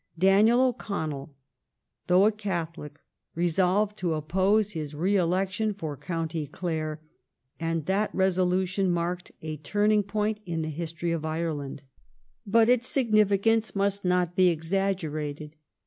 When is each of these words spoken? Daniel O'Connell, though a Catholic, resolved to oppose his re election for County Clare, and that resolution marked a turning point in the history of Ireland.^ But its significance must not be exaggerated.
Daniel 0.17 0.59
O'Connell, 0.61 1.35
though 2.07 2.25
a 2.25 2.31
Catholic, 2.31 2.99
resolved 3.35 3.95
to 3.99 4.15
oppose 4.15 4.71
his 4.71 4.95
re 4.95 5.15
election 5.15 5.75
for 5.75 5.95
County 5.95 6.47
Clare, 6.47 6.99
and 7.59 7.85
that 7.85 8.09
resolution 8.11 8.89
marked 8.89 9.31
a 9.43 9.57
turning 9.57 10.01
point 10.01 10.39
in 10.43 10.63
the 10.63 10.69
history 10.69 11.11
of 11.11 11.23
Ireland.^ 11.23 11.81
But 12.47 12.67
its 12.67 12.87
significance 12.87 13.75
must 13.75 14.03
not 14.03 14.35
be 14.35 14.47
exaggerated. 14.47 15.55